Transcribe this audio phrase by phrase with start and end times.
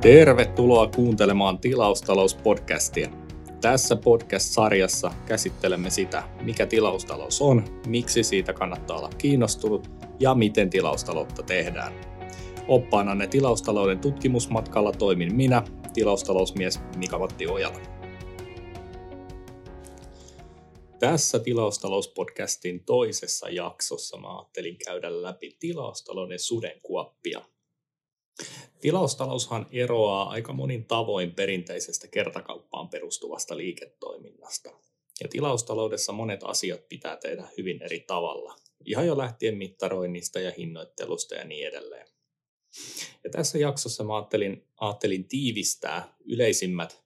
[0.00, 3.10] Tervetuloa kuuntelemaan Tilaustalouspodcastia.
[3.60, 9.90] Tässä podcast-sarjassa käsittelemme sitä, mikä tilaustalous on, miksi siitä kannattaa olla kiinnostunut
[10.20, 11.92] ja miten tilaustaloutta tehdään.
[12.68, 15.62] Oppaananne tilaustalouden tutkimusmatkalla toimin minä,
[15.94, 17.80] tilaustalousmies Mika Matti Ojala.
[20.98, 27.42] Tässä tilaustalouspodcastin toisessa jaksossa mä ajattelin käydä läpi tilaustalouden sudenkuoppia–
[28.80, 34.70] Tilaustaloushan eroaa aika monin tavoin perinteisestä kertakauppaan perustuvasta liiketoiminnasta.
[35.22, 41.34] Ja tilaustaloudessa monet asiat pitää tehdä hyvin eri tavalla, ihan jo lähtien mittaroinnista ja hinnoittelusta
[41.34, 42.06] ja niin edelleen.
[43.24, 47.04] Ja tässä jaksossa mä ajattelin, ajattelin tiivistää yleisimmät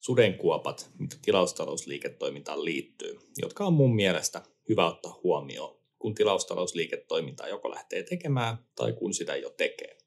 [0.00, 8.02] sudenkuopat, mitä tilaustalousliiketoimintaan liittyy, jotka on mun mielestä hyvä ottaa huomioon, kun tilaustalousliiketoimintaa joko lähtee
[8.02, 10.05] tekemään tai kun sitä jo tekee.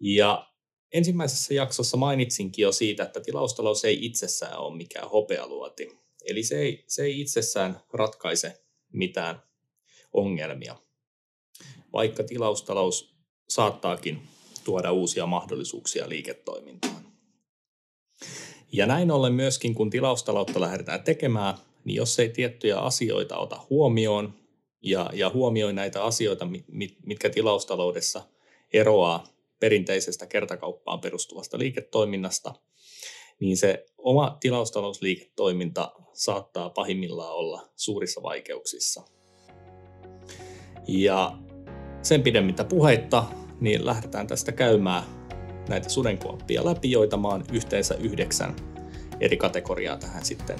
[0.00, 0.48] Ja
[0.92, 5.98] ensimmäisessä jaksossa mainitsinkin jo siitä, että tilaustalous ei itsessään ole mikään hopealuoti.
[6.24, 9.42] Eli se ei, se ei itsessään ratkaise mitään
[10.12, 10.76] ongelmia,
[11.92, 13.14] vaikka tilaustalous
[13.48, 14.22] saattaakin
[14.64, 17.08] tuoda uusia mahdollisuuksia liiketoimintaan.
[18.72, 24.34] Ja näin ollen myöskin, kun tilaustaloutta lähdetään tekemään, niin jos ei tiettyjä asioita ota huomioon
[24.82, 26.48] ja, ja huomioi näitä asioita,
[27.06, 28.22] mitkä tilaustaloudessa
[28.72, 29.26] eroaa
[29.60, 32.54] perinteisestä kertakauppaan perustuvasta liiketoiminnasta,
[33.40, 39.02] niin se oma tilaustalousliiketoiminta saattaa pahimmillaan olla suurissa vaikeuksissa.
[40.88, 41.38] Ja
[42.02, 43.24] sen pidemmittä puheitta,
[43.60, 45.02] niin lähdetään tästä käymään
[45.68, 48.56] näitä sudenkuoppia läpi, joita mä oon yhteensä yhdeksän
[49.20, 50.58] eri kategoriaa tähän sitten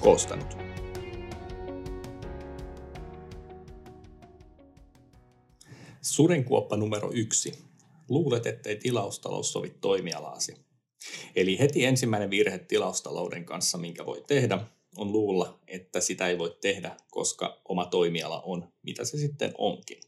[0.00, 0.56] koostanut.
[6.00, 7.69] Sudenkuoppa numero yksi
[8.10, 10.56] Luulet, ettei tilaustalous sovi toimialaasi.
[11.36, 14.58] Eli heti ensimmäinen virhe tilaustalouden kanssa, minkä voi tehdä,
[14.96, 20.00] on luulla, että sitä ei voi tehdä, koska oma toimiala on, mitä se sitten onkin.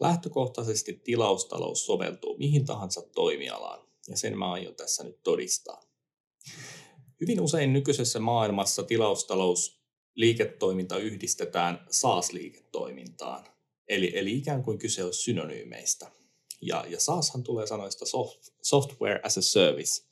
[0.00, 5.82] Lähtökohtaisesti tilaustalous soveltuu mihin tahansa toimialaan, ja sen mä aion tässä nyt todistaa.
[7.20, 9.80] Hyvin usein nykyisessä maailmassa tilaustalous
[10.14, 13.44] liiketoiminta yhdistetään SaaS-liiketoimintaan,
[13.88, 16.10] eli, eli ikään kuin kyse on synonyymeistä.
[16.60, 20.04] Ja, ja SaaShan tulee sanoista soft, software as a service,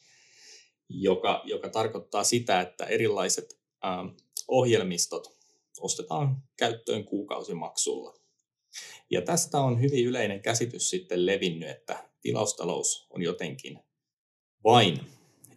[0.88, 4.06] joka, joka tarkoittaa sitä, että erilaiset ähm,
[4.48, 5.38] ohjelmistot
[5.80, 8.14] ostetaan käyttöön kuukausimaksulla.
[9.10, 13.78] Ja tästä on hyvin yleinen käsitys sitten levinnyt, että tilaustalous on jotenkin
[14.64, 15.00] vain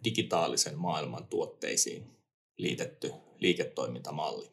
[0.04, 2.06] digitaalisen maailman tuotteisiin
[2.56, 4.50] liitetty liiketoimintamalli.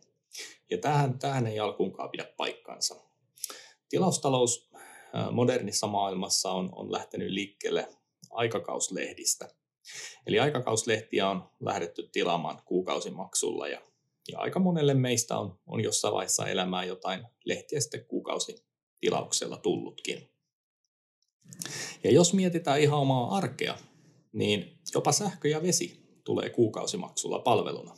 [0.69, 2.96] Ja tähän, tähän ei alkuunkaan pidä paikkansa.
[3.90, 4.64] Tilaustalous
[5.31, 7.89] modernissa maailmassa on, on lähtenyt liikkeelle
[8.31, 9.49] aikakauslehdistä.
[10.27, 13.81] Eli aikakauslehtiä on lähdetty tilaamaan kuukausimaksulla ja,
[14.31, 20.29] ja aika monelle meistä on, on jossain vaiheessa elämää jotain lehtiä sitten kuukausitilauksella tullutkin.
[22.03, 23.77] Ja jos mietitään ihan omaa arkea,
[24.33, 27.95] niin jopa sähkö ja vesi tulee kuukausimaksulla palveluna.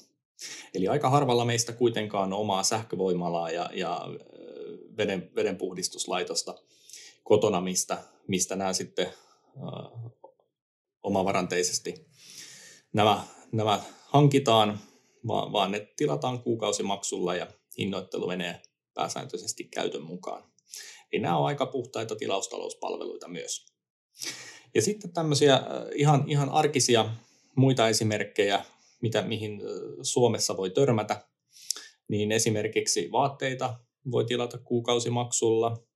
[0.73, 4.07] Eli aika harvalla meistä kuitenkaan on omaa sähkövoimalaa ja, ja
[4.97, 6.55] veden, vedenpuhdistuslaitosta
[7.27, 10.11] kotona, mistä, mistä nämä sitten äh,
[11.03, 12.07] omavaranteisesti
[12.93, 14.79] nämä, nämä hankitaan,
[15.27, 18.61] vaan, vaan ne tilataan kuukausimaksulla ja hinnoittelu menee
[18.93, 20.43] pääsääntöisesti käytön mukaan.
[21.11, 23.65] Eli nämä on aika puhtaita tilaustalouspalveluita myös.
[24.75, 25.61] Ja sitten tämmöisiä
[25.95, 27.09] ihan, ihan arkisia
[27.55, 28.65] muita esimerkkejä,
[29.01, 29.61] mitä, mihin
[30.01, 31.27] Suomessa voi törmätä,
[32.07, 33.79] niin esimerkiksi vaatteita
[34.11, 35.86] voi tilata kuukausimaksulla,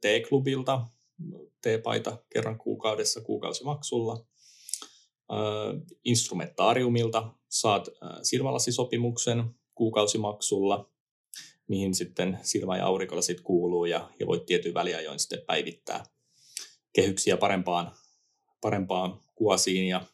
[0.00, 0.86] T-klubilta,
[1.60, 4.26] T-paita kerran kuukaudessa kuukausimaksulla.
[6.04, 7.88] Instrumentaariumilta saat
[8.22, 9.44] silmälasisopimuksen
[9.74, 10.90] kuukausimaksulla,
[11.68, 16.04] mihin sitten silmä- ja aurinkolasit kuuluu ja, ja voit tietyn väliajoin sitten päivittää
[16.92, 17.92] kehyksiä parempaan,
[18.60, 20.06] parempaan kuosiin ja,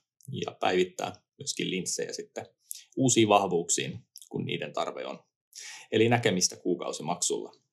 [0.46, 2.46] ja päivittää myöskin linssejä sitten
[2.96, 5.18] uusiin vahvuuksiin, kun niiden tarve on.
[5.92, 7.63] Eli näkemistä kuukausimaksulla.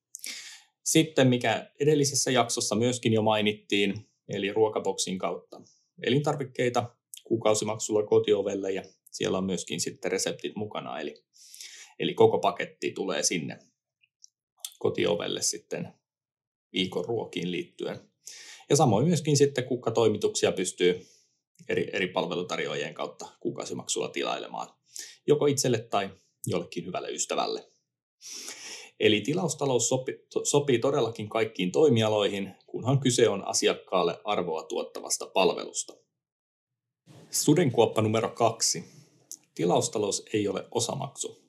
[0.91, 5.61] Sitten mikä edellisessä jaksossa myöskin jo mainittiin, eli ruokaboksin kautta
[6.03, 11.23] elintarvikkeita kuukausimaksulla kotiovelle ja siellä on myöskin sitten reseptit mukana, eli,
[11.99, 13.59] eli koko paketti tulee sinne
[14.79, 15.93] kotiovelle sitten
[16.73, 17.99] viikon ruokiin liittyen.
[18.69, 21.07] Ja samoin myöskin sitten kukkatoimituksia pystyy
[21.69, 24.67] eri, eri palvelutarjoajien kautta kuukausimaksulla tilailemaan,
[25.27, 26.09] joko itselle tai
[26.47, 27.71] jollekin hyvälle ystävälle.
[29.01, 35.94] Eli tilaustalous sopii, sopii todellakin kaikkiin toimialoihin, kunhan kyse on asiakkaalle arvoa tuottavasta palvelusta.
[37.31, 38.83] Sudenkuoppa numero kaksi.
[39.56, 41.42] Tilaustalous ei ole osamaksu.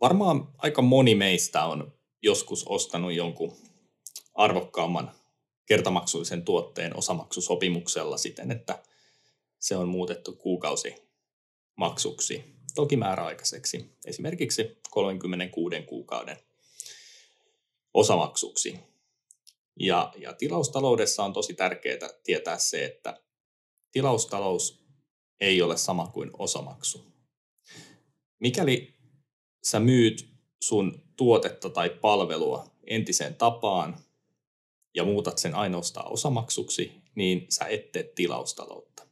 [0.00, 1.92] Varmaan aika moni meistä on
[2.22, 3.52] joskus ostanut jonkun
[4.34, 5.10] arvokkaamman
[5.66, 8.82] kertamaksullisen tuotteen osamaksusopimuksella siten, että
[9.58, 16.36] se on muutettu kuukausimaksuksi, toki määräaikaiseksi, esimerkiksi 36 kuukauden
[17.94, 18.80] osamaksuksi.
[19.80, 23.20] Ja, ja tilaustaloudessa on tosi tärkeää tietää se, että
[23.92, 24.84] tilaustalous
[25.40, 27.06] ei ole sama kuin osamaksu.
[28.38, 28.94] Mikäli
[29.62, 30.28] sä myyt
[30.60, 33.98] sun tuotetta tai palvelua entiseen tapaan
[34.94, 39.06] ja muutat sen ainoastaan osamaksuksi, niin sä et tee tilaustaloutta.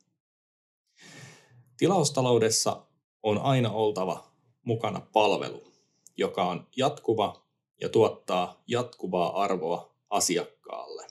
[1.76, 2.86] Tilaustaloudessa
[3.22, 4.32] on aina oltava
[4.62, 5.72] mukana palvelu,
[6.16, 7.46] joka on jatkuva
[7.80, 11.06] ja tuottaa jatkuvaa arvoa asiakkaalle.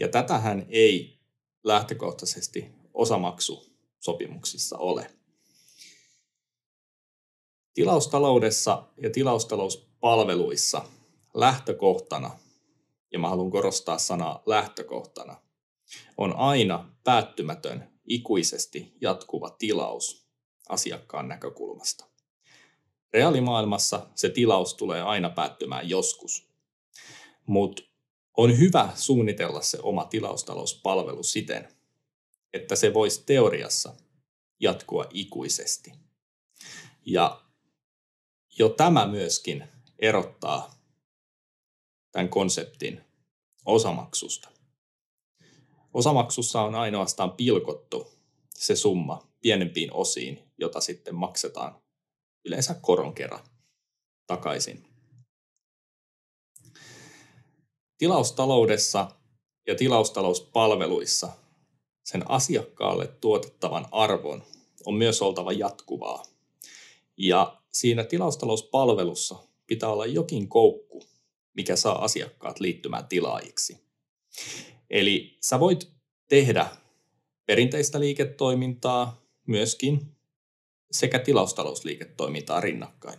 [0.00, 1.20] Ja tätähän ei
[1.64, 5.10] lähtökohtaisesti osamaksusopimuksissa ole.
[7.74, 10.84] Tilaustaloudessa ja tilaustalouspalveluissa
[11.34, 12.38] lähtökohtana,
[13.12, 15.36] ja mä haluan korostaa sanaa lähtökohtana,
[16.16, 20.19] on aina päättymätön, ikuisesti jatkuva tilaus
[20.70, 22.06] asiakkaan näkökulmasta.
[23.12, 26.48] Reaalimaailmassa se tilaus tulee aina päättymään joskus,
[27.46, 27.82] mutta
[28.36, 31.68] on hyvä suunnitella se oma tilaustalouspalvelu siten,
[32.52, 33.94] että se voisi teoriassa
[34.60, 35.92] jatkua ikuisesti.
[37.06, 37.40] Ja
[38.58, 39.64] jo tämä myöskin
[39.98, 40.74] erottaa
[42.12, 43.04] tämän konseptin
[43.66, 44.48] osamaksusta.
[45.94, 48.12] Osamaksussa on ainoastaan pilkottu
[48.54, 51.82] se summa pienempiin osiin, jota sitten maksetaan
[52.44, 53.44] yleensä koron kerran
[54.26, 54.84] takaisin.
[57.98, 59.08] Tilaustaloudessa
[59.66, 61.28] ja tilaustalouspalveluissa
[62.04, 64.42] sen asiakkaalle tuotettavan arvon
[64.86, 66.22] on myös oltava jatkuvaa.
[67.16, 69.36] Ja siinä tilaustalouspalvelussa
[69.66, 71.02] pitää olla jokin koukku,
[71.54, 73.78] mikä saa asiakkaat liittymään tilaajiksi.
[74.90, 75.92] Eli sä voit
[76.28, 76.66] tehdä
[77.46, 80.16] perinteistä liiketoimintaa myöskin
[80.90, 83.18] sekä tilaustalousliiketoimintaa rinnakkain.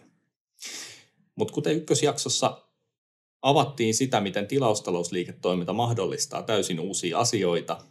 [1.36, 2.68] Mutta kuten ykkösjaksossa
[3.42, 7.86] avattiin sitä, miten tilaustalousliiketoiminta mahdollistaa täysin uusia asioita,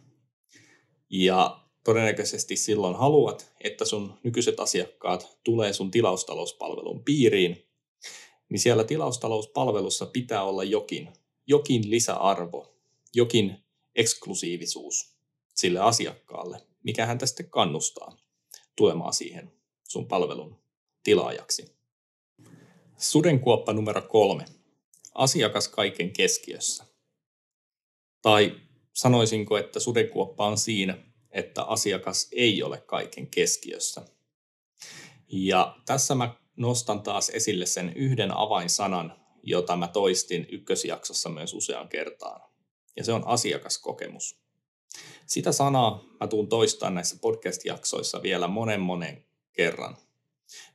[1.09, 7.67] ja todennäköisesti silloin haluat, että sun nykyiset asiakkaat tulee sun tilaustalouspalvelun piiriin,
[8.49, 11.13] niin siellä tilaustalouspalvelussa pitää olla jokin,
[11.47, 12.75] jokin lisäarvo,
[13.13, 13.57] jokin
[13.95, 15.15] eksklusiivisuus
[15.55, 18.17] sille asiakkaalle, mikä hän tästä kannustaa
[18.75, 19.60] tulemaan siihen
[19.91, 20.59] sun palvelun
[21.03, 21.75] tilaajaksi.
[22.97, 24.45] Sudenkuoppa numero kolme.
[25.13, 26.85] Asiakas kaiken keskiössä.
[28.21, 28.55] Tai
[28.93, 30.97] sanoisinko, että sudenkuoppa on siinä,
[31.31, 34.01] että asiakas ei ole kaiken keskiössä.
[35.27, 41.89] Ja tässä mä nostan taas esille sen yhden avainsanan, jota mä toistin ykkösjaksossa myös useaan
[41.89, 42.41] kertaan.
[42.95, 44.41] Ja se on asiakaskokemus.
[45.25, 49.97] Sitä sanaa mä tuun toistamaan näissä podcast-jaksoissa vielä monen monen kerran,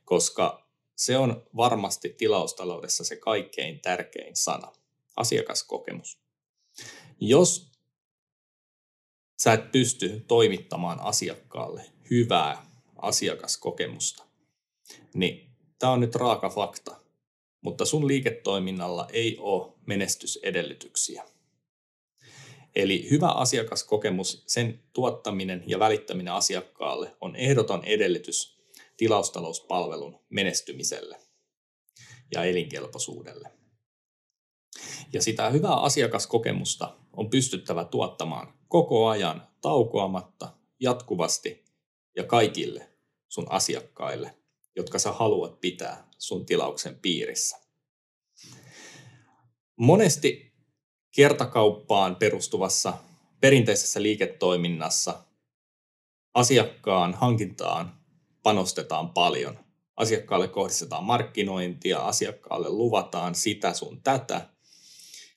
[0.05, 4.73] koska se on varmasti tilaustaloudessa se kaikkein tärkein sana,
[5.15, 6.19] asiakaskokemus.
[7.19, 7.71] Jos
[9.39, 14.25] sä et pysty toimittamaan asiakkaalle hyvää asiakaskokemusta,
[15.13, 15.49] niin
[15.79, 16.95] tämä on nyt raaka fakta,
[17.61, 21.23] mutta sun liiketoiminnalla ei ole menestysedellytyksiä.
[22.75, 28.56] Eli hyvä asiakaskokemus, sen tuottaminen ja välittäminen asiakkaalle on ehdoton edellytys
[28.97, 31.19] tilaustalouspalvelun menestymiselle
[32.33, 33.51] ja elinkelpoisuudelle.
[35.13, 41.65] Ja sitä hyvää asiakaskokemusta on pystyttävä tuottamaan koko ajan taukoamatta, jatkuvasti
[42.15, 42.89] ja kaikille
[43.29, 44.37] sun asiakkaille,
[44.75, 47.57] jotka sä haluat pitää sun tilauksen piirissä.
[49.75, 50.53] Monesti
[51.15, 52.93] kertakauppaan perustuvassa
[53.41, 55.23] perinteisessä liiketoiminnassa
[56.33, 58.06] asiakkaan hankintaan
[58.47, 59.59] panostetaan paljon.
[59.97, 64.49] Asiakkaalle kohdistetaan markkinointia, asiakkaalle luvataan sitä sun tätä,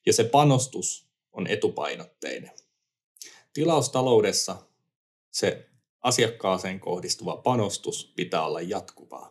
[0.06, 2.50] ja se panostus on etupainotteinen.
[3.52, 4.56] Tilaustaloudessa
[5.30, 5.68] se
[6.02, 9.30] asiakkaaseen kohdistuva panostus pitää olla jatkuvaa.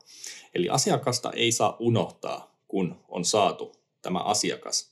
[0.55, 4.91] Eli asiakasta ei saa unohtaa, kun on saatu tämä asiakas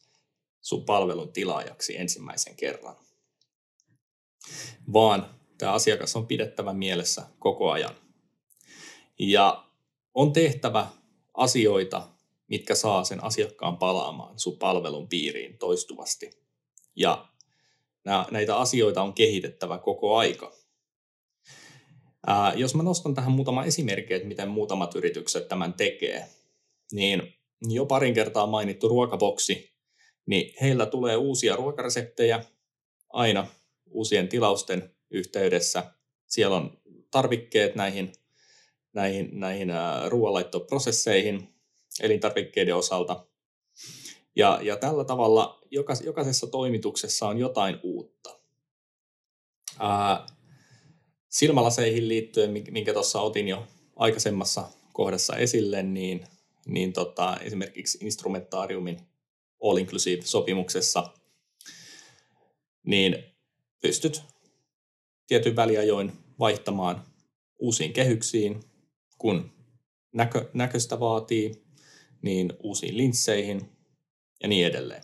[0.62, 2.96] sun palvelun tilaajaksi ensimmäisen kerran.
[4.94, 8.07] Vaan tämä asiakas on pidettävä mielessä koko ajan.
[9.20, 9.66] Ja
[10.14, 10.88] on tehtävä
[11.34, 12.08] asioita
[12.48, 16.30] mitkä saa sen asiakkaan palaamaan sun palvelun piiriin toistuvasti.
[16.96, 17.28] Ja
[18.32, 20.54] näitä asioita on kehitettävä koko aika.
[22.56, 26.28] Jos mä nostan tähän muutama esimerkki, että miten muutamat yritykset tämän tekee,
[26.92, 29.74] niin jo parin kertaa mainittu ruokaboksi,
[30.26, 32.44] niin heillä tulee uusia ruokareseptejä
[33.10, 33.48] aina
[33.86, 35.94] uusien tilausten yhteydessä.
[36.28, 36.78] Siellä on
[37.12, 38.12] tarvikkeet näihin,
[38.94, 39.70] näihin, näihin
[40.08, 41.50] ruoanlaittoprosesseihin
[42.01, 43.25] elintarvikkeiden osalta.
[44.36, 48.39] Ja, ja tällä tavalla jokas, jokaisessa toimituksessa on jotain uutta.
[49.79, 50.25] Ää,
[51.29, 56.27] silmälaseihin liittyen, minkä tuossa otin jo aikaisemmassa kohdassa esille, niin,
[56.65, 59.00] niin tota, esimerkiksi instrumentaariumin
[59.63, 61.13] all-inclusive-sopimuksessa,
[62.84, 63.24] niin
[63.82, 64.22] pystyt
[65.27, 67.03] tietyn väliajoin vaihtamaan
[67.60, 68.63] uusiin kehyksiin,
[69.18, 69.52] kun
[70.14, 71.52] näkö, näköistä vaatii,
[72.22, 73.70] niin uusiin linsseihin
[74.44, 75.04] ja niin edelleen.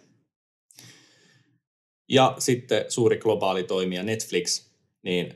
[2.09, 4.69] Ja sitten suuri globaali toimija Netflix,
[5.03, 5.33] niin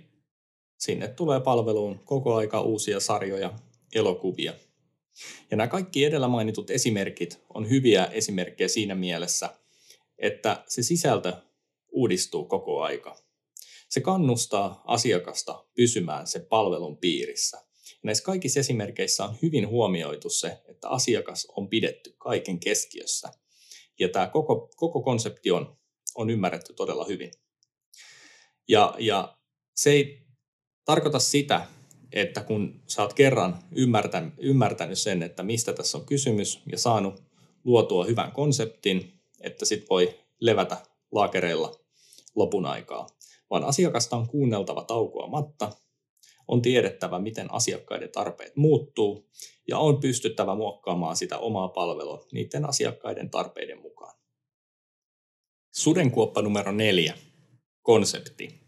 [0.79, 3.53] sinne tulee palveluun koko aika uusia sarjoja,
[3.95, 4.53] elokuvia.
[5.51, 9.49] Ja nämä kaikki edellä mainitut esimerkit on hyviä esimerkkejä siinä mielessä,
[10.17, 11.33] että se sisältö
[11.91, 13.17] uudistuu koko aika.
[13.89, 17.66] Se kannustaa asiakasta pysymään sen palvelun piirissä.
[18.03, 23.31] Näissä kaikissa esimerkkeissä on hyvin huomioitu se, että asiakas on pidetty kaiken keskiössä.
[23.99, 25.77] Ja tämä koko, koko konsepti on,
[26.15, 27.31] on ymmärretty todella hyvin.
[28.67, 29.37] Ja, ja
[29.75, 30.27] se ei
[30.85, 31.67] tarkoita sitä,
[32.11, 37.23] että kun sä oot kerran ymmärtänyt, ymmärtänyt sen, että mistä tässä on kysymys ja saanut
[37.63, 40.77] luotua hyvän konseptin, että sit voi levätä
[41.11, 41.75] laakereilla
[42.35, 43.07] lopun aikaa,
[43.49, 45.71] vaan asiakasta on kuunneltava taukoamatta,
[46.47, 49.29] on tiedettävä, miten asiakkaiden tarpeet muuttuu
[49.67, 54.17] ja on pystyttävä muokkaamaan sitä omaa palvelua niiden asiakkaiden tarpeiden mukaan.
[55.75, 57.17] Sudenkuoppa numero neljä,
[57.81, 58.59] konsepti.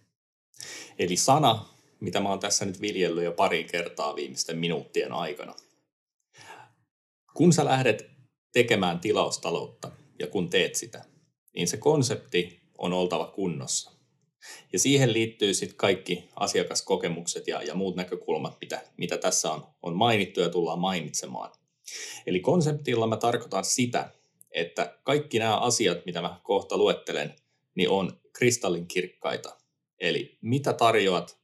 [0.99, 1.65] Eli sana,
[1.99, 5.53] mitä mä oon tässä nyt viljellyt jo pari kertaa viimeisten minuuttien aikana.
[7.33, 8.09] Kun sä lähdet
[8.53, 11.05] tekemään tilaustaloutta ja kun teet sitä,
[11.55, 13.98] niin se konsepti on oltava kunnossa.
[14.73, 19.95] Ja siihen liittyy sitten kaikki asiakaskokemukset ja, ja muut näkökulmat, mitä, mitä tässä on, on
[19.95, 21.51] mainittu ja tullaan mainitsemaan.
[22.25, 24.11] Eli konseptilla mä tarkoitan sitä,
[24.51, 27.35] että kaikki nämä asiat, mitä mä kohta luettelen,
[27.75, 29.57] niin on kristallinkirkkaita.
[29.99, 31.39] Eli mitä tarjoat,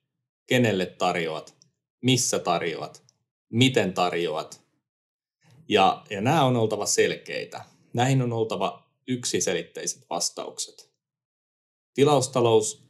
[0.48, 1.56] kenelle tarjoat,
[2.02, 3.04] missä tarjoat,
[3.50, 4.62] miten tarjoat.
[5.70, 7.66] Ja, ja nämä on oltava selkeitä.
[7.94, 10.92] Näihin on oltava yksiselitteiset vastaukset.
[11.94, 12.85] Tilaustalous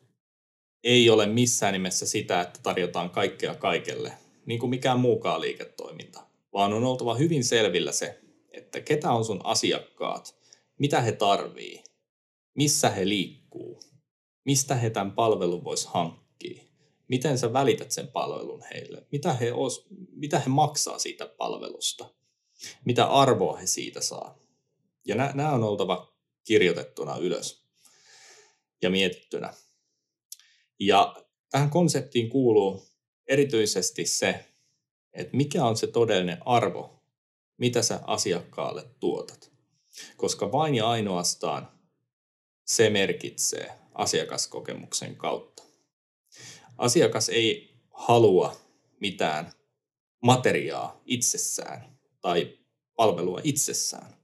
[0.86, 4.14] ei ole missään nimessä sitä, että tarjotaan kaikkea kaikelle,
[4.46, 6.22] niin kuin mikään muukaan liiketoiminta,
[6.54, 8.20] vaan on oltava hyvin selvillä se,
[8.52, 10.36] että ketä on sun asiakkaat,
[10.80, 11.84] mitä he tarvii,
[12.54, 13.84] missä he liikkuu,
[14.44, 16.64] mistä he tämän palvelun vois hankkia,
[17.08, 22.14] miten sä välität sen palvelun heille, mitä he, os, mitä he maksaa siitä palvelusta,
[22.86, 24.40] mitä arvoa he siitä saa.
[25.06, 26.14] Ja nämä on oltava
[26.44, 27.66] kirjoitettuna ylös
[28.82, 29.54] ja mietittynä.
[30.80, 31.16] Ja
[31.50, 32.86] tähän konseptiin kuuluu
[33.28, 34.46] erityisesti se,
[35.14, 37.04] että mikä on se todellinen arvo,
[37.58, 39.52] mitä sä asiakkaalle tuotat.
[40.18, 41.72] Koska vain ja ainoastaan
[42.66, 45.64] se merkitsee asiakaskokemuksen kautta.
[46.78, 48.56] Asiakas ei halua
[49.00, 49.52] mitään
[50.22, 52.58] materiaa itsessään tai
[52.96, 54.18] palvelua itsessään,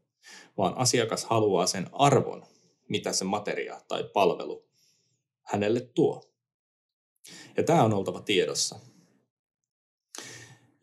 [0.57, 2.45] vaan asiakas haluaa sen arvon,
[2.89, 4.69] mitä se materia tai palvelu
[5.41, 6.30] hänelle tuo.
[7.57, 8.79] Ja tämä on oltava tiedossa.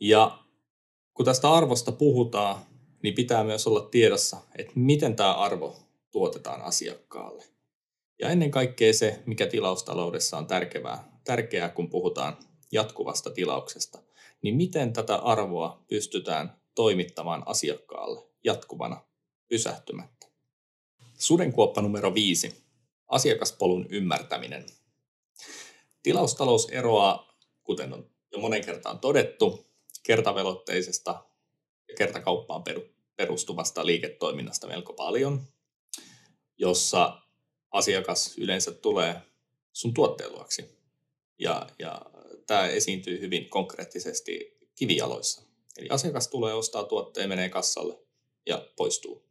[0.00, 0.38] Ja
[1.14, 2.62] kun tästä arvosta puhutaan,
[3.02, 5.76] niin pitää myös olla tiedossa, että miten tämä arvo
[6.10, 7.44] tuotetaan asiakkaalle.
[8.20, 12.36] Ja ennen kaikkea se, mikä tilaustaloudessa on tärkeää, tärkeää kun puhutaan
[12.72, 13.98] jatkuvasta tilauksesta,
[14.42, 19.04] niin miten tätä arvoa pystytään toimittamaan asiakkaalle jatkuvana
[19.48, 20.26] pysähtymättä.
[21.18, 22.64] Sudenkuoppa numero viisi.
[23.08, 24.66] Asiakaspolun ymmärtäminen.
[26.08, 29.66] Tilaustalous eroaa, kuten on jo monen kertaan todettu,
[30.02, 31.24] kertavelotteisesta
[31.88, 32.64] ja kertakauppaan
[33.16, 35.42] perustuvasta liiketoiminnasta melko paljon,
[36.58, 37.20] jossa
[37.70, 39.20] asiakas yleensä tulee
[39.72, 40.78] sun tuotteen luoksi.
[41.38, 42.02] Ja, ja
[42.46, 45.42] tämä esiintyy hyvin konkreettisesti kivijaloissa.
[45.78, 47.98] Eli asiakas tulee ostaa tuotteen, menee kassalle
[48.46, 49.24] ja poistuu.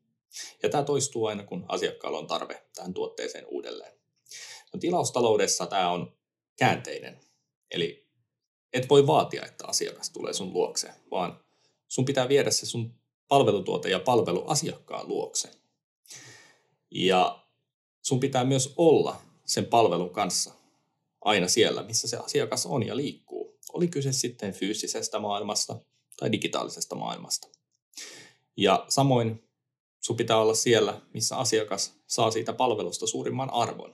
[0.64, 3.94] Ja tämä toistuu aina, kun asiakkaalla on tarve tähän tuotteeseen uudelleen.
[4.74, 6.17] No, tilaustaloudessa tämä on
[6.58, 7.20] käänteinen.
[7.72, 8.08] Eli
[8.74, 11.40] et voi vaatia, että asiakas tulee sun luokse, vaan
[11.88, 12.94] sun pitää viedä se sun
[13.28, 15.50] palvelutuote ja palvelu asiakkaan luokse.
[16.92, 17.46] Ja
[18.02, 20.54] sun pitää myös olla sen palvelun kanssa
[21.22, 23.60] aina siellä, missä se asiakas on ja liikkuu.
[23.74, 25.80] Oli kyse sitten fyysisestä maailmasta
[26.18, 27.48] tai digitaalisesta maailmasta.
[28.58, 29.44] Ja samoin
[30.02, 33.94] sun pitää olla siellä, missä asiakas saa siitä palvelusta suurimman arvon.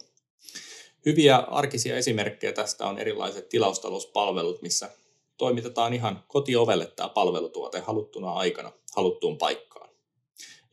[1.06, 4.90] Hyviä arkisia esimerkkejä tästä on erilaiset tilaustalouspalvelut, missä
[5.38, 9.90] toimitetaan ihan kotiovelle tämä palvelutuote haluttuna aikana haluttuun paikkaan,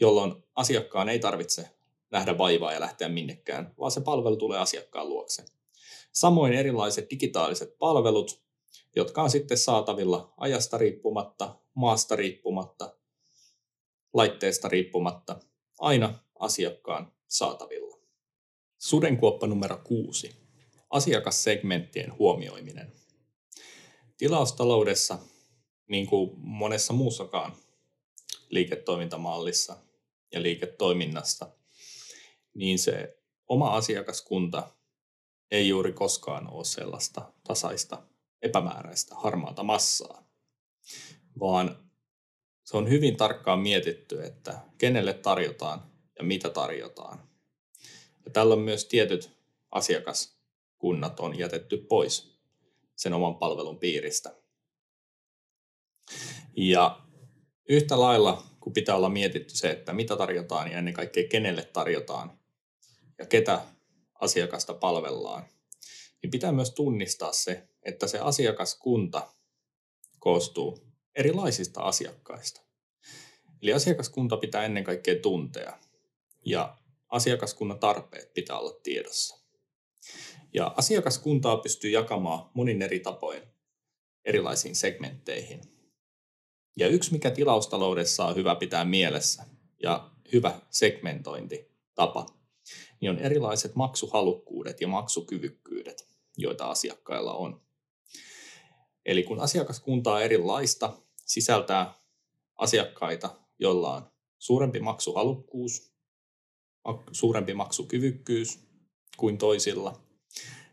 [0.01, 1.69] jolloin asiakkaan ei tarvitse
[2.11, 5.45] nähdä vaivaa ja lähteä minnekään, vaan se palvelu tulee asiakkaan luokse.
[6.13, 8.43] Samoin erilaiset digitaaliset palvelut,
[8.97, 12.95] jotka on sitten saatavilla ajasta riippumatta, maasta riippumatta,
[14.13, 15.37] laitteesta riippumatta,
[15.79, 17.90] aina asiakkaan saatavilla.
[18.81, 20.37] Sudenkuoppa numero kuusi.
[20.91, 22.93] Asiakassegmenttien huomioiminen.
[24.17, 25.19] Tilaustaloudessa,
[25.89, 27.57] niin kuin monessa muussakaan
[28.49, 29.77] liiketoimintamallissa
[30.33, 31.51] ja liiketoiminnasta,
[32.55, 33.19] niin se
[33.49, 34.71] oma asiakaskunta
[35.51, 38.03] ei juuri koskaan ole sellaista tasaista,
[38.43, 40.25] epämääräistä, harmaata massaa,
[41.41, 41.91] vaan
[42.65, 45.83] se on hyvin tarkkaan mietitty, että kenelle tarjotaan
[46.19, 47.30] ja mitä tarjotaan.
[48.31, 49.31] Ja tällä on myös tietyt
[49.71, 52.39] asiakaskunnat on jätetty pois
[52.97, 54.37] sen oman palvelun piiristä.
[56.57, 57.01] Ja
[57.69, 62.39] yhtä lailla, kun pitää olla mietitty se, että mitä tarjotaan ja ennen kaikkea kenelle tarjotaan
[63.19, 63.65] ja ketä
[64.15, 65.45] asiakasta palvellaan,
[66.23, 69.35] niin pitää myös tunnistaa se, että se asiakaskunta
[70.19, 70.79] koostuu
[71.15, 72.61] erilaisista asiakkaista.
[73.63, 75.79] Eli asiakaskunta pitää ennen kaikkea tuntea
[76.45, 76.80] ja
[77.11, 79.39] asiakaskunnan tarpeet pitää olla tiedossa.
[80.55, 83.43] Ja asiakaskuntaa pystyy jakamaan monin eri tapoin
[84.25, 85.61] erilaisiin segmentteihin.
[86.77, 89.45] Ja yksi, mikä tilaustaloudessa on hyvä pitää mielessä
[89.83, 92.27] ja hyvä segmentointitapa,
[93.01, 97.63] niin on erilaiset maksuhalukkuudet ja maksukyvykkyydet, joita asiakkailla on.
[99.07, 100.93] Eli kun asiakaskunta on erilaista,
[101.27, 101.95] sisältää
[102.57, 105.90] asiakkaita, joilla on suurempi maksuhalukkuus,
[107.13, 108.59] suurempi maksukyvykkyys
[109.17, 110.01] kuin toisilla,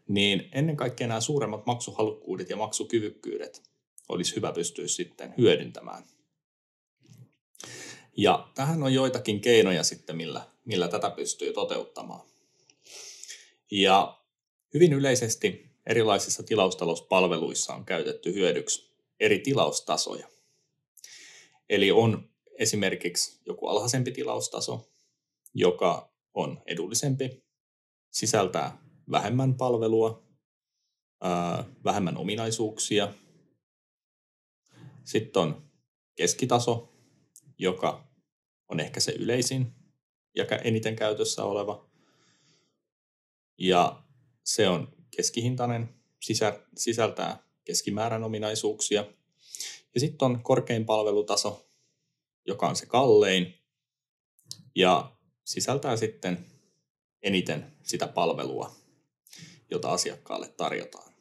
[0.08, 3.64] niin ennen kaikkea nämä suuremmat maksuhalukkuudet ja maksukyvykkyydet
[4.10, 6.04] olisi hyvä pystyä sitten hyödyntämään.
[8.18, 12.28] Ja tähän on joitakin keinoja sitten, millä, millä tätä pystyy toteuttamaan.
[13.72, 14.22] Ja
[14.74, 20.28] hyvin yleisesti erilaisissa tilaustalouspalveluissa on käytetty hyödyksi eri tilaustasoja.
[21.70, 24.90] Eli on esimerkiksi joku alhaisempi tilaustaso,
[25.60, 27.44] joka on edullisempi,
[28.12, 30.28] sisältää vähemmän palvelua,
[31.84, 33.14] vähemmän ominaisuuksia.
[35.04, 35.72] Sitten on
[36.16, 36.94] keskitaso,
[37.58, 38.08] joka
[38.68, 39.74] on ehkä se yleisin
[40.36, 41.90] ja eniten käytössä oleva.
[43.58, 44.04] Ja
[44.44, 45.90] se on keskihintainen,
[46.76, 49.06] sisältää keskimäärän ominaisuuksia.
[49.94, 51.70] Ja sitten on korkein palvelutaso,
[52.46, 53.54] joka on se kallein
[54.76, 55.17] ja
[55.48, 56.46] sisältää sitten
[57.22, 58.76] eniten sitä palvelua,
[59.72, 61.14] jota asiakkaalle tarjotaan.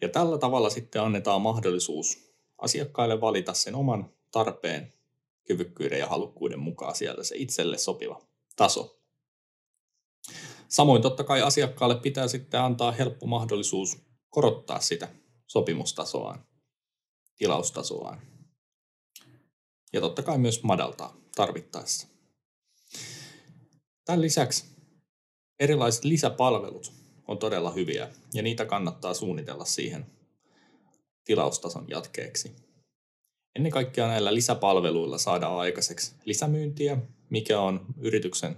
[0.00, 4.92] Ja tällä tavalla sitten annetaan mahdollisuus asiakkaille valita sen oman tarpeen,
[5.44, 8.20] kyvykkyyden ja halukkuuden mukaan sieltä se itselle sopiva
[8.56, 9.00] taso.
[10.68, 13.98] Samoin totta kai asiakkaalle pitää sitten antaa helppo mahdollisuus
[14.30, 15.08] korottaa sitä
[15.46, 16.46] sopimustasoaan,
[17.36, 18.22] tilaustasoaan.
[19.92, 22.19] Ja totta kai myös madaltaa tarvittaessa.
[24.10, 24.64] Tämän lisäksi
[25.60, 26.92] erilaiset lisäpalvelut
[27.28, 30.06] on todella hyviä ja niitä kannattaa suunnitella siihen
[31.24, 32.56] tilaustason jatkeeksi.
[33.56, 36.98] Ennen kaikkea näillä lisäpalveluilla saadaan aikaiseksi lisämyyntiä,
[37.30, 38.56] mikä on yrityksen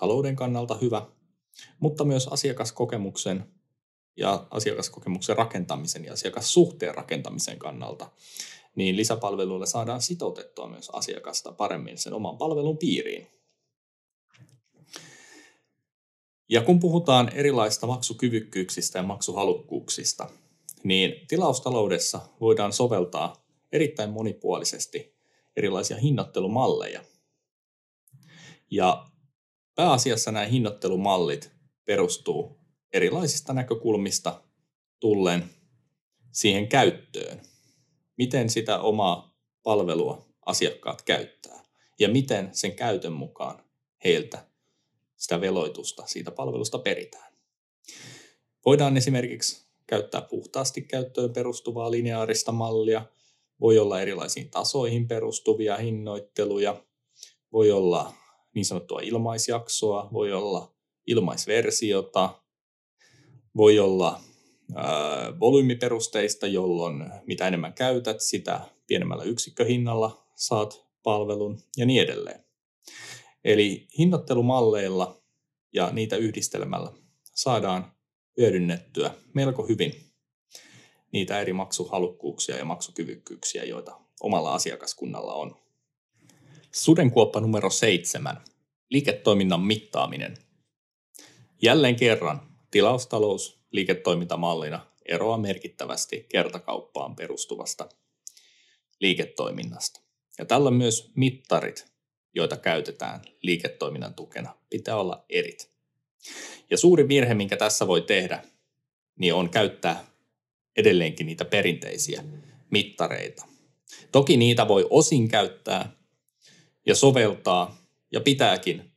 [0.00, 1.06] talouden kannalta hyvä,
[1.80, 3.44] mutta myös asiakaskokemuksen
[4.16, 8.10] ja asiakaskokemuksen rakentamisen ja asiakassuhteen rakentamisen kannalta,
[8.74, 13.37] niin lisäpalveluilla saadaan sitoutettua myös asiakasta paremmin sen oman palvelun piiriin.
[16.48, 20.30] Ja kun puhutaan erilaisista maksukyvykkyyksistä ja maksuhalukkuuksista,
[20.84, 25.18] niin tilaustaloudessa voidaan soveltaa erittäin monipuolisesti
[25.56, 27.04] erilaisia hinnoittelumalleja.
[28.70, 29.06] Ja
[29.74, 31.50] pääasiassa nämä hinnoittelumallit
[31.84, 32.60] perustuu
[32.92, 34.42] erilaisista näkökulmista
[35.00, 35.50] tullen
[36.32, 37.40] siihen käyttöön.
[38.18, 41.62] Miten sitä omaa palvelua asiakkaat käyttää
[41.98, 43.64] ja miten sen käytön mukaan
[44.04, 44.47] heiltä
[45.18, 47.32] sitä veloitusta siitä palvelusta peritään.
[48.66, 53.04] Voidaan esimerkiksi käyttää puhtaasti käyttöön perustuvaa lineaarista mallia,
[53.60, 56.84] voi olla erilaisiin tasoihin perustuvia hinnoitteluja,
[57.52, 58.12] voi olla
[58.54, 60.72] niin sanottua ilmaisjaksoa, voi olla
[61.06, 62.42] ilmaisversiota,
[63.56, 64.20] voi olla
[64.74, 72.44] ää, volyymiperusteista, jolloin mitä enemmän käytät, sitä pienemmällä yksikköhinnalla saat palvelun ja niin edelleen.
[73.48, 75.22] Eli hinnoittelumalleilla
[75.72, 76.92] ja niitä yhdistelmällä
[77.24, 77.92] saadaan
[78.36, 80.12] hyödynnettyä melko hyvin
[81.12, 85.56] niitä eri maksuhalukkuuksia ja maksukyvykkyyksiä, joita omalla asiakaskunnalla on.
[86.72, 88.44] Sudenkuoppa numero seitsemän.
[88.90, 90.36] Liiketoiminnan mittaaminen.
[91.62, 97.88] Jälleen kerran tilaustalous liiketoimintamallina eroaa merkittävästi kertakauppaan perustuvasta
[99.00, 100.00] liiketoiminnasta.
[100.38, 101.97] Ja tällä myös mittarit,
[102.34, 105.70] joita käytetään liiketoiminnan tukena, pitää olla erit.
[106.70, 108.42] Ja suuri virhe, minkä tässä voi tehdä,
[109.18, 110.04] niin on käyttää
[110.76, 112.24] edelleenkin niitä perinteisiä
[112.70, 113.46] mittareita.
[114.12, 115.92] Toki niitä voi osin käyttää
[116.86, 117.76] ja soveltaa
[118.12, 118.92] ja pitääkin,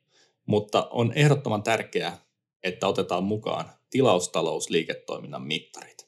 [0.46, 2.18] mutta on ehdottoman tärkeää,
[2.64, 6.08] että otetaan mukaan tilaustalousliiketoiminnan mittarit.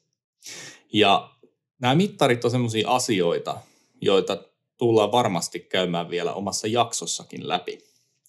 [0.94, 1.36] Ja
[1.82, 3.58] nämä mittarit on sellaisia asioita,
[4.02, 4.44] joita
[4.84, 7.78] tullaan varmasti käymään vielä omassa jaksossakin läpi,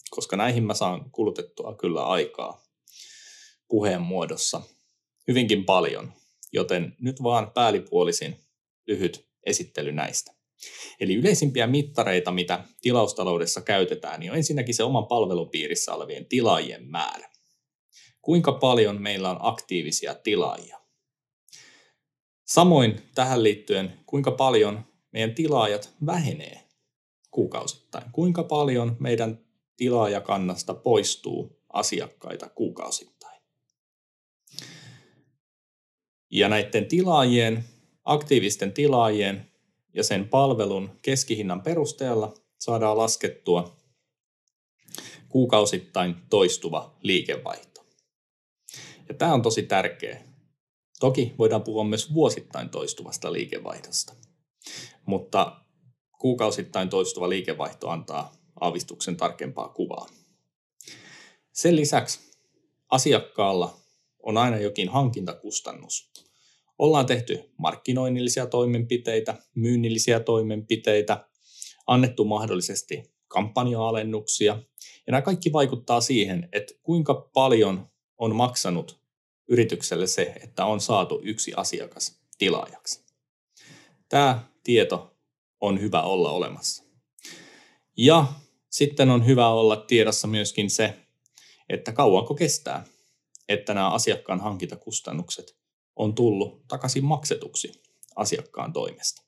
[0.09, 2.63] koska näihin mä saan kulutettua kyllä aikaa
[3.67, 4.61] puheen muodossa
[5.27, 6.13] hyvinkin paljon,
[6.53, 8.39] joten nyt vaan päällipuolisin
[8.87, 10.33] lyhyt esittely näistä.
[10.99, 17.29] Eli yleisimpiä mittareita, mitä tilaustaloudessa käytetään, niin on ensinnäkin se oman palvelupiirissä olevien tilaajien määrä.
[18.21, 20.79] Kuinka paljon meillä on aktiivisia tilaajia?
[22.45, 26.61] Samoin tähän liittyen, kuinka paljon meidän tilaajat vähenee
[27.31, 28.11] kuukausittain?
[28.11, 29.39] Kuinka paljon meidän
[29.77, 33.41] tilaajakannasta poistuu asiakkaita kuukausittain?
[36.31, 37.65] Ja näiden tilaajien,
[38.03, 39.51] aktiivisten tilaajien
[39.93, 43.75] ja sen palvelun keskihinnan perusteella saadaan laskettua
[45.29, 47.85] kuukausittain toistuva liikevaihto.
[49.09, 50.23] Ja tämä on tosi tärkeä.
[50.99, 54.13] Toki voidaan puhua myös vuosittain toistuvasta liikevaihdosta,
[55.05, 55.61] mutta
[56.19, 60.07] kuukausittain toistuva liikevaihto antaa aavistuksen tarkempaa kuvaa.
[61.51, 62.19] Sen lisäksi
[62.89, 63.77] asiakkaalla
[64.23, 66.11] on aina jokin hankintakustannus,
[66.79, 71.27] Ollaan tehty markkinoinnillisia toimenpiteitä, myynnillisiä toimenpiteitä,
[71.87, 74.59] annettu mahdollisesti kampanja-alennuksia.
[75.07, 78.99] Ja nämä kaikki vaikuttaa siihen, että kuinka paljon on maksanut
[79.47, 83.03] yritykselle se, että on saatu yksi asiakas tilaajaksi.
[84.09, 85.17] Tämä tieto
[85.61, 86.83] on hyvä olla olemassa.
[87.97, 88.25] Ja
[88.69, 90.99] sitten on hyvä olla tiedossa myöskin se,
[91.69, 92.85] että kauanko kestää,
[93.49, 95.57] että nämä asiakkaan hankintakustannukset
[95.95, 97.83] on tullut takaisin maksetuksi
[98.15, 99.21] asiakkaan toimesta.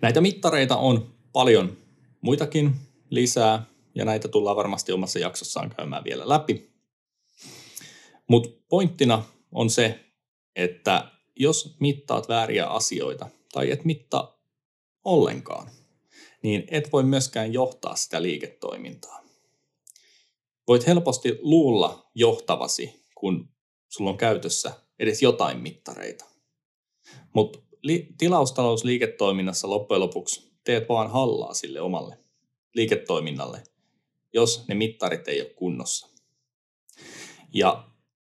[0.00, 1.76] Näitä mittareita on paljon
[2.20, 2.74] muitakin
[3.10, 6.72] lisää, ja näitä tullaan varmasti omassa jaksossaan käymään vielä läpi.
[8.28, 10.04] Mutta pointtina on se,
[10.56, 14.38] että jos mittaat vääriä asioita tai et mittaa
[15.04, 15.70] ollenkaan,
[16.42, 19.22] niin et voi myöskään johtaa sitä liiketoimintaa.
[20.68, 23.48] Voit helposti luulla johtavasi, kun
[23.88, 26.24] sulla on käytössä edes jotain mittareita.
[27.34, 32.18] Mutta li- tilaustalousliiketoiminnassa loppujen lopuksi teet vaan hallaa sille omalle
[32.74, 33.62] liiketoiminnalle,
[34.32, 36.08] jos ne mittarit ei ole kunnossa.
[37.54, 37.87] Ja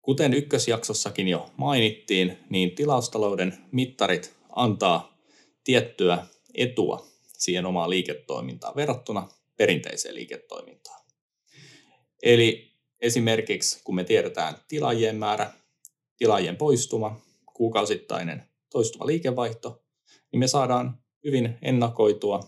[0.07, 5.17] kuten ykkösjaksossakin jo mainittiin, niin tilaustalouden mittarit antaa
[5.63, 7.05] tiettyä etua
[7.37, 11.05] siihen omaan liiketoimintaan verrattuna perinteiseen liiketoimintaan.
[12.23, 12.67] Eli
[12.99, 15.53] Esimerkiksi kun me tiedetään tilaajien määrä,
[16.17, 17.21] tilaajien poistuma,
[17.53, 19.83] kuukausittainen toistuva liikevaihto,
[20.31, 22.39] niin me saadaan hyvin ennakoitua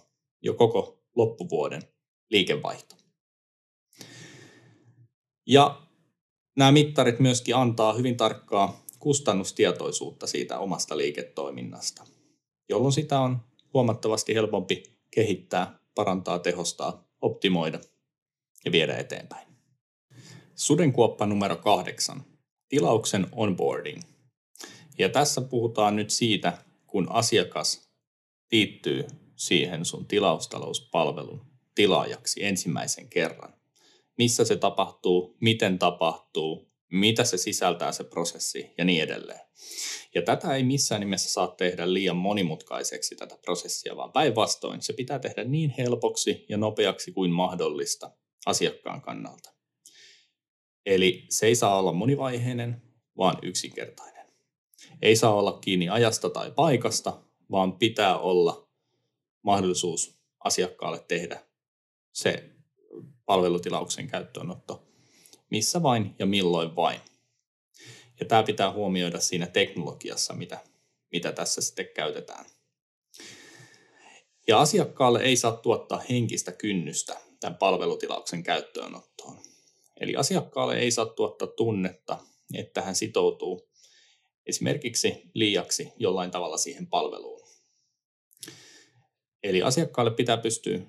[0.41, 1.81] jo koko loppuvuoden
[2.29, 2.95] liikevaihto.
[5.45, 5.81] Ja
[6.59, 12.05] nämä mittarit myöskin antaa hyvin tarkkaa kustannustietoisuutta siitä omasta liiketoiminnasta,
[12.69, 13.39] jolloin sitä on
[13.73, 17.79] huomattavasti helpompi kehittää, parantaa, tehostaa, optimoida
[18.65, 19.47] ja viedä eteenpäin.
[20.55, 22.23] Sudenkuoppa numero kahdeksan.
[22.69, 24.01] Tilauksen onboarding.
[24.97, 27.89] Ja tässä puhutaan nyt siitä, kun asiakas
[28.51, 31.45] liittyy siihen sun tilaustalouspalvelun
[31.75, 33.58] tilaajaksi ensimmäisen kerran.
[34.19, 39.39] Missä se tapahtuu, miten tapahtuu, mitä se sisältää se prosessi ja niin edelleen.
[40.15, 45.19] Ja tätä ei missään nimessä saa tehdä liian monimutkaiseksi tätä prosessia, vaan päinvastoin se pitää
[45.19, 48.11] tehdä niin helpoksi ja nopeaksi kuin mahdollista
[48.45, 49.53] asiakkaan kannalta.
[50.85, 52.81] Eli se ei saa olla monivaiheinen,
[53.17, 54.25] vaan yksinkertainen.
[55.01, 58.69] Ei saa olla kiinni ajasta tai paikasta, vaan pitää olla
[59.41, 61.45] mahdollisuus asiakkaalle tehdä
[62.11, 62.58] se
[63.29, 64.89] palvelutilauksen käyttöönotto
[65.49, 66.99] missä vain ja milloin vain.
[68.19, 70.63] Ja tämä pitää huomioida siinä teknologiassa, mitä,
[71.11, 72.45] mitä tässä sitten käytetään.
[74.47, 79.37] Ja asiakkaalle ei saa tuottaa henkistä kynnystä tämän palvelutilauksen käyttöönottoon.
[79.99, 82.17] Eli asiakkaalle ei saa tuottaa tunnetta,
[82.53, 83.69] että hän sitoutuu
[84.45, 87.47] esimerkiksi liiaksi jollain tavalla siihen palveluun.
[89.43, 90.79] Eli asiakkaalle pitää pystyä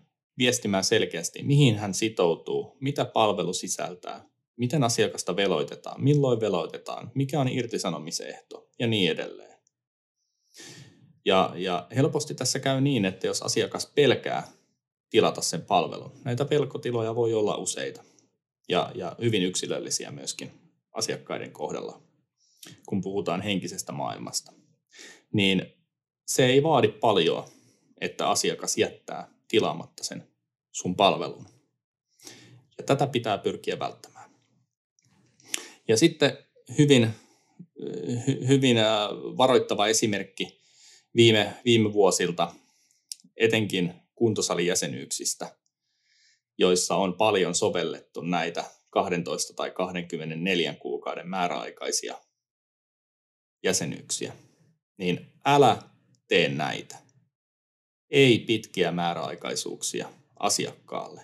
[0.41, 4.25] viestimään selkeästi, mihin hän sitoutuu, mitä palvelu sisältää,
[4.57, 9.59] miten asiakasta veloitetaan, milloin veloitetaan, mikä on irtisanomisehto ja niin edelleen.
[11.25, 14.49] Ja, ja helposti tässä käy niin, että jos asiakas pelkää
[15.11, 18.05] tilata sen palvelun, näitä pelkotiloja voi olla useita
[18.69, 20.51] ja, ja hyvin yksilöllisiä myöskin
[20.93, 22.03] asiakkaiden kohdalla,
[22.87, 24.53] kun puhutaan henkisestä maailmasta,
[25.33, 25.73] niin
[26.27, 27.45] se ei vaadi paljon,
[28.01, 30.30] että asiakas jättää tilaamatta sen
[30.73, 31.47] sun palvelun.
[32.79, 34.31] Ja tätä pitää pyrkiä välttämään.
[35.89, 36.39] Ja sitten
[36.79, 37.11] hyvin,
[38.27, 40.61] hy, hyvin äh, varoittava esimerkki
[41.17, 42.55] viime, viime vuosilta,
[43.37, 45.57] etenkin kuntosalijäsenyyksistä,
[46.59, 52.19] joissa on paljon sovellettu näitä 12 tai 24 kuukauden määräaikaisia
[53.63, 54.33] jäsenyyksiä,
[54.97, 55.83] niin älä
[56.29, 56.97] tee näitä.
[58.11, 61.23] Ei pitkiä määräaikaisuuksia asiakkaalle.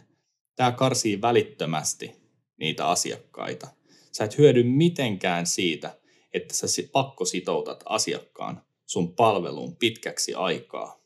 [0.57, 2.12] Tämä karsii välittömästi
[2.57, 3.68] niitä asiakkaita.
[4.12, 5.98] Sä et hyödy mitenkään siitä,
[6.35, 11.00] että sä pakko sitoutat asiakkaan sun palveluun pitkäksi aikaa,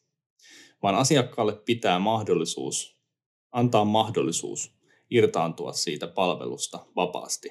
[0.83, 2.97] vaan asiakkaalle pitää mahdollisuus,
[3.53, 4.75] antaa mahdollisuus
[5.11, 7.51] irtaantua siitä palvelusta vapaasti.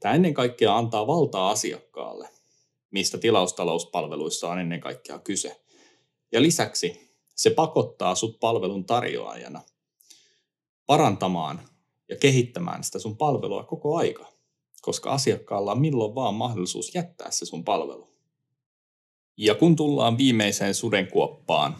[0.00, 2.28] Tämä ennen kaikkea antaa valtaa asiakkaalle,
[2.90, 5.60] mistä tilaustalouspalveluissa on ennen kaikkea kyse.
[6.32, 9.62] Ja lisäksi se pakottaa sut palvelun tarjoajana
[10.86, 11.60] parantamaan
[12.08, 14.34] ja kehittämään sitä sun palvelua koko aika
[14.84, 18.08] koska asiakkaalla on milloin vaan mahdollisuus jättää se sun palvelu.
[19.36, 21.76] Ja kun tullaan viimeiseen sudenkuoppaan,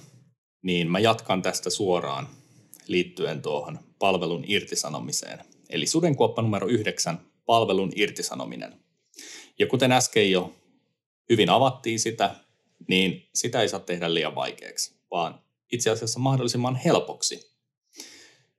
[0.62, 2.28] niin mä jatkan tästä suoraan
[2.86, 5.38] liittyen tuohon palvelun irtisanomiseen.
[5.70, 8.80] Eli sudenkuoppa numero yhdeksän, palvelun irtisanominen.
[9.58, 10.52] Ja kuten äsken jo
[11.30, 12.34] hyvin avattiin sitä,
[12.88, 15.40] niin sitä ei saa tehdä liian vaikeaksi, vaan
[15.72, 17.53] itse asiassa mahdollisimman helpoksi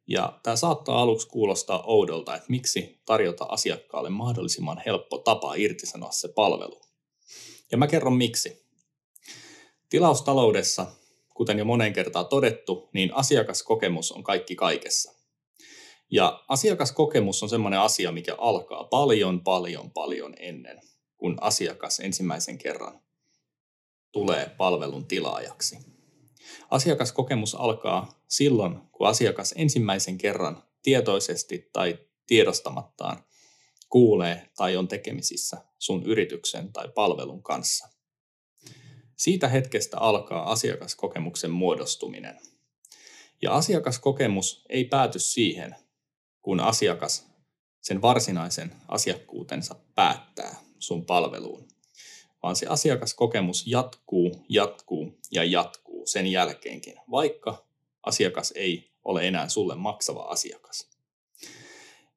[0.07, 6.27] ja tämä saattaa aluksi kuulostaa oudolta, että miksi tarjota asiakkaalle mahdollisimman helppo tapa irtisanoa se
[6.27, 6.81] palvelu.
[7.71, 8.65] Ja mä kerron miksi.
[9.89, 10.85] Tilaustaloudessa,
[11.33, 15.13] kuten jo monen kertaan todettu, niin asiakaskokemus on kaikki kaikessa.
[16.11, 20.81] Ja asiakaskokemus on semmoinen asia, mikä alkaa paljon, paljon, paljon ennen,
[21.17, 23.01] kun asiakas ensimmäisen kerran
[24.11, 25.94] tulee palvelun tilaajaksi.
[26.71, 33.23] Asiakaskokemus alkaa silloin, kun asiakas ensimmäisen kerran tietoisesti tai tiedostamattaan
[33.89, 37.89] kuulee tai on tekemisissä sun yrityksen tai palvelun kanssa.
[39.15, 42.39] Siitä hetkestä alkaa asiakaskokemuksen muodostuminen.
[43.41, 45.75] Ja asiakaskokemus ei pääty siihen,
[46.41, 47.28] kun asiakas
[47.82, 51.67] sen varsinaisen asiakkuutensa päättää sun palveluun,
[52.43, 57.65] vaan se asiakaskokemus jatkuu, jatkuu ja jatkuu sen jälkeenkin, vaikka
[58.03, 60.89] asiakas ei ole enää sulle maksava asiakas.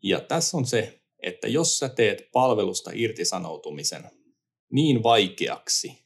[0.02, 4.10] Ja tässä on se, että jos sä teet palvelusta irtisanoutumisen
[4.72, 5.98] niin vaikeaksi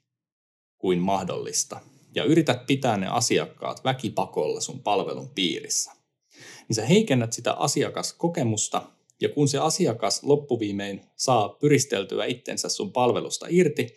[0.78, 1.80] kuin mahdollista
[2.14, 5.92] ja yrität pitää ne asiakkaat väkipakolla sun palvelun piirissä,
[6.68, 8.82] niin sä heikennät sitä asiakaskokemusta
[9.20, 13.96] ja kun se asiakas loppuviimein saa pyristeltyä itsensä sun palvelusta irti,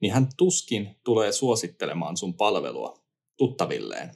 [0.00, 3.07] niin hän tuskin tulee suosittelemaan sun palvelua
[3.38, 4.10] tuttavilleen.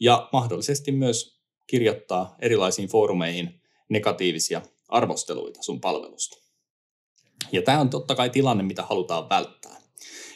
[0.00, 6.36] Ja mahdollisesti myös kirjoittaa erilaisiin foorumeihin negatiivisia arvosteluita sun palvelusta.
[7.52, 9.80] Ja tämä on totta kai tilanne, mitä halutaan välttää.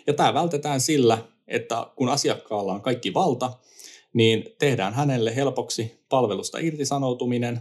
[0.06, 3.52] Ja tämä vältetään sillä, että kun asiakkaalla on kaikki valta,
[4.12, 7.60] niin tehdään hänelle helpoksi palvelusta irtisanoutuminen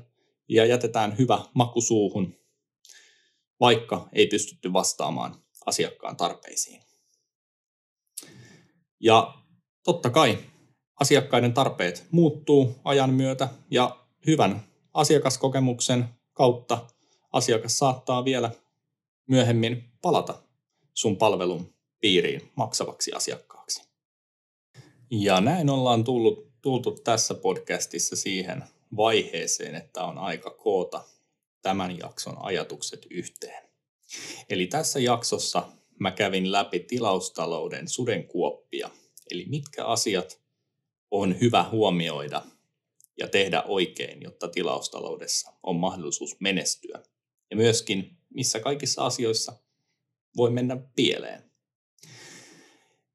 [0.49, 2.36] ja jätetään hyvä maku suuhun,
[3.60, 6.82] vaikka ei pystytty vastaamaan asiakkaan tarpeisiin.
[8.99, 9.42] Ja
[9.83, 10.37] totta kai
[10.99, 16.87] asiakkaiden tarpeet muuttuu ajan myötä ja hyvän asiakaskokemuksen kautta
[17.31, 18.51] asiakas saattaa vielä
[19.27, 20.39] myöhemmin palata
[20.93, 23.83] sun palvelun piiriin maksavaksi asiakkaaksi.
[25.11, 28.63] Ja näin ollaan tullut, tultu tässä podcastissa siihen
[28.97, 31.03] vaiheeseen, että on aika koota
[31.61, 33.63] tämän jakson ajatukset yhteen.
[34.49, 35.69] Eli tässä jaksossa
[35.99, 38.89] mä kävin läpi tilaustalouden sudenkuoppia
[39.31, 40.41] Eli mitkä asiat
[41.12, 42.41] on hyvä huomioida
[43.17, 47.03] ja tehdä oikein, jotta tilaustaloudessa on mahdollisuus menestyä.
[47.51, 49.53] Ja myöskin, missä kaikissa asioissa
[50.38, 51.51] voi mennä pieleen.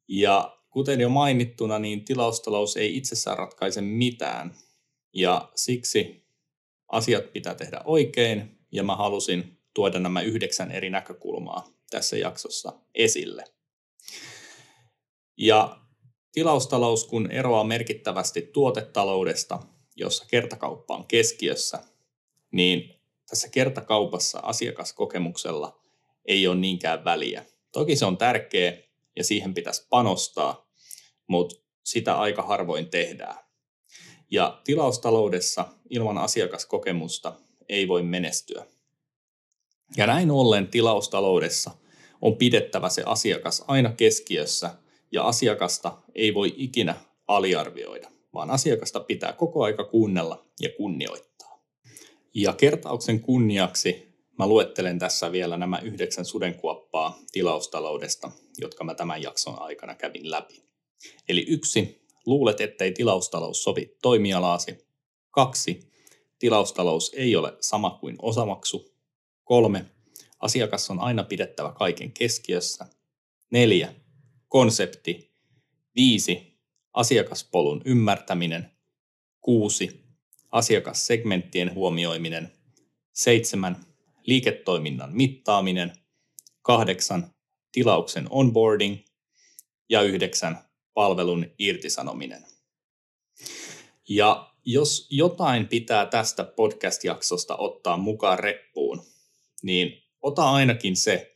[0.09, 4.55] Ja kuten jo mainittuna, niin tilaustalous ei itsessään ratkaise mitään.
[5.13, 6.27] Ja siksi
[6.89, 13.45] asiat pitää tehdä oikein, ja mä halusin tuoda nämä yhdeksän eri näkökulmaa tässä jaksossa esille.
[15.37, 15.88] Ja
[16.33, 19.59] tilaustalous, kun eroaa merkittävästi tuotetaloudesta,
[19.97, 21.79] jossa kertakauppa on keskiössä,
[22.51, 22.95] niin
[23.31, 25.81] tässä kertakaupassa asiakaskokemuksella
[26.25, 27.45] ei ole niinkään väliä.
[27.73, 28.79] Toki se on tärkeä
[29.17, 30.69] ja siihen pitäisi panostaa,
[31.27, 33.37] mutta sitä aika harvoin tehdään.
[34.31, 37.33] Ja tilaustaloudessa ilman asiakaskokemusta
[37.69, 38.67] ei voi menestyä.
[39.97, 41.71] Ja näin ollen tilaustaloudessa
[42.23, 44.75] on pidettävä se asiakas aina keskiössä
[45.13, 46.95] ja asiakasta ei voi ikinä
[47.29, 51.63] aliarvioida, vaan asiakasta pitää koko aika kuunnella ja kunnioittaa.
[52.35, 59.63] Ja kertauksen kunniaksi mä luettelen tässä vielä nämä yhdeksän sudenkuoppaa tilaustaloudesta, jotka mä tämän jakson
[59.63, 60.63] aikana kävin läpi.
[61.29, 64.79] Eli yksi, luulet, ettei tilaustalous sovi toimialaasi.
[65.31, 65.81] Kaksi,
[66.39, 68.95] tilaustalous ei ole sama kuin osamaksu.
[69.45, 69.85] Kolme,
[70.41, 72.87] asiakas on aina pidettävä kaiken keskiössä.
[73.51, 73.95] Neljä,
[74.49, 75.31] konsepti.
[75.97, 76.59] Viisi,
[76.93, 78.71] asiakaspolun ymmärtäminen.
[79.41, 80.05] Kuusi,
[80.51, 82.53] asiakassegmenttien huomioiminen.
[83.13, 83.77] Seitsemän,
[84.23, 85.93] liiketoiminnan mittaaminen.
[86.63, 87.35] Kahdeksan,
[87.73, 88.99] tilauksen onboarding.
[89.89, 90.59] Ja yhdeksän,
[90.95, 92.45] palvelun irtisanominen.
[94.09, 99.03] Ja jos jotain pitää tästä podcast-jaksosta ottaa mukaan reppuun,
[99.63, 101.35] niin ota ainakin se,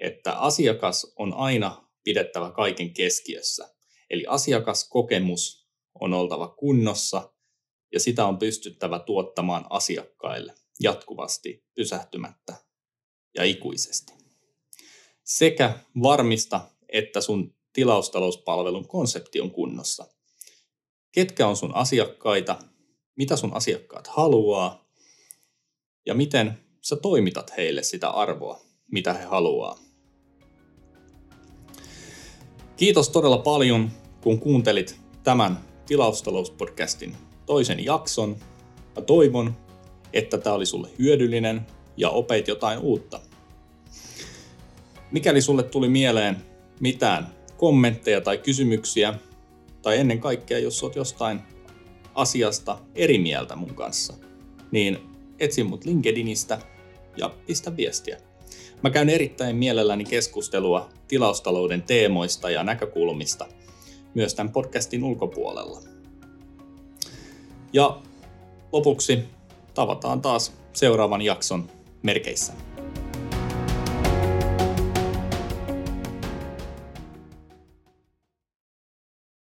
[0.00, 3.74] että asiakas on aina pidettävä kaiken keskiössä.
[4.10, 5.68] Eli asiakaskokemus
[6.00, 7.32] on oltava kunnossa
[7.92, 12.56] ja sitä on pystyttävä tuottamaan asiakkaille jatkuvasti, pysähtymättä
[13.34, 14.12] ja ikuisesti.
[15.24, 20.06] Sekä varmista, että sun tilaustalouspalvelun konsepti on kunnossa.
[21.12, 22.58] Ketkä on sun asiakkaita,
[23.16, 24.92] mitä sun asiakkaat haluaa
[26.06, 28.60] ja miten sä toimitat heille sitä arvoa,
[28.90, 29.91] mitä he haluaa.
[32.76, 38.36] Kiitos todella paljon, kun kuuntelit tämän tilaustalouspodcastin toisen jakson.
[38.96, 39.56] Mä toivon,
[40.12, 43.20] että tämä oli sulle hyödyllinen ja opeit jotain uutta.
[45.10, 46.36] Mikäli sulle tuli mieleen
[46.80, 49.14] mitään kommentteja tai kysymyksiä,
[49.82, 51.40] tai ennen kaikkea, jos oot jostain
[52.14, 54.14] asiasta eri mieltä mun kanssa,
[54.70, 54.98] niin
[55.38, 56.58] etsi mut LinkedInistä
[57.16, 58.20] ja pistä viestiä.
[58.82, 63.46] Mä käyn erittäin mielelläni keskustelua tilaustalouden teemoista ja näkökulmista
[64.14, 65.80] myös tämän podcastin ulkopuolella.
[67.72, 67.98] Ja
[68.72, 69.18] lopuksi
[69.74, 71.70] tavataan taas seuraavan jakson
[72.02, 72.52] merkeissä.